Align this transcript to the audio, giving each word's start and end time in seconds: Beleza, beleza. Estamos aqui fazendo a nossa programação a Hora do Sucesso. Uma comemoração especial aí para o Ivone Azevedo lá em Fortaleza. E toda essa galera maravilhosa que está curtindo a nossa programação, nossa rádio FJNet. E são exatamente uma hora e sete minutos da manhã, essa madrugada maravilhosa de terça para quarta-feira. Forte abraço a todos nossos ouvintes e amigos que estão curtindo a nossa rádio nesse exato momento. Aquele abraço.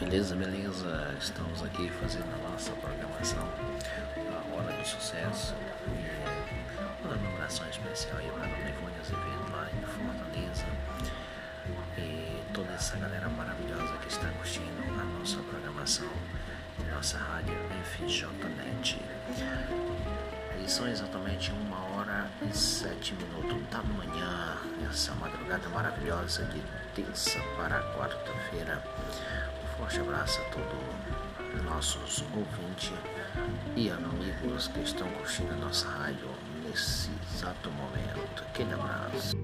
Beleza, 0.00 0.34
beleza. 0.34 1.14
Estamos 1.20 1.62
aqui 1.62 1.90
fazendo 1.90 2.24
a 2.34 2.50
nossa 2.50 2.72
programação 2.72 3.46
a 3.46 4.56
Hora 4.56 4.72
do 4.72 4.88
Sucesso. 4.88 5.54
Uma 7.04 7.14
comemoração 7.18 7.68
especial 7.68 8.16
aí 8.16 8.30
para 8.30 8.46
o 8.46 8.68
Ivone 8.68 8.94
Azevedo 8.98 9.52
lá 9.52 9.68
em 9.70 9.82
Fortaleza. 9.84 10.64
E 11.98 12.42
toda 12.54 12.72
essa 12.72 12.96
galera 12.96 13.28
maravilhosa 13.28 13.92
que 13.98 14.08
está 14.08 14.26
curtindo 14.28 14.82
a 14.88 15.04
nossa 15.18 15.36
programação, 15.42 16.08
nossa 16.90 17.18
rádio 17.18 17.54
FJNet. 17.84 18.98
E 20.64 20.70
são 20.70 20.88
exatamente 20.88 21.52
uma 21.52 21.78
hora 21.94 22.26
e 22.50 22.56
sete 22.56 23.14
minutos 23.14 23.68
da 23.70 23.82
manhã, 23.82 24.56
essa 24.90 25.14
madrugada 25.16 25.68
maravilhosa 25.68 26.44
de 26.46 26.62
terça 26.94 27.38
para 27.58 27.82
quarta-feira. 27.94 28.82
Forte 29.80 29.98
abraço 30.00 30.40
a 30.42 30.44
todos 30.44 31.64
nossos 31.64 32.22
ouvintes 32.34 32.92
e 33.74 33.90
amigos 33.90 34.68
que 34.68 34.80
estão 34.80 35.08
curtindo 35.08 35.54
a 35.54 35.56
nossa 35.56 35.88
rádio 35.88 36.28
nesse 36.62 37.08
exato 37.34 37.70
momento. 37.70 38.44
Aquele 38.50 38.74
abraço. 38.74 39.34